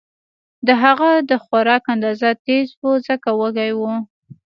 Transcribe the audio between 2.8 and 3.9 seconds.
و ځکه وږی و